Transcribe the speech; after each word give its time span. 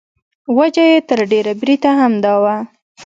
وجه 0.57 0.83
یې 0.91 0.99
تر 1.09 1.19
ډېره 1.31 1.53
بریده 1.59 1.91
همدا 2.01 2.33
وه. 2.43 2.55